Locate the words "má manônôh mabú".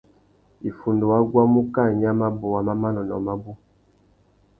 2.67-3.51